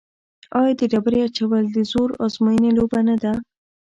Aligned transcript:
آیا 0.59 0.73
د 0.79 0.81
ډبرې 0.91 1.19
اچول 1.27 1.63
د 1.71 1.77
زور 1.91 2.09
ازموینې 2.25 2.71
لوبه 2.77 2.99
نه 3.07 3.15
ده؟ 3.23 3.33